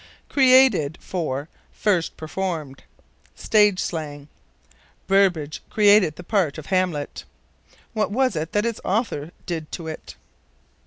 Created 0.29 0.97
for 0.99 1.47
First 1.71 2.17
Performed. 2.17 2.85
Stage 3.35 3.77
slang. 3.79 4.29
"Burbage 5.05 5.61
created 5.69 6.15
the 6.15 6.23
part 6.23 6.57
of 6.57 6.65
Hamlet." 6.65 7.23
What 7.93 8.09
was 8.09 8.35
it 8.35 8.51
that 8.53 8.65
its 8.65 8.81
author 8.83 9.29
did 9.45 9.71
to 9.73 9.85
it? 9.85 10.15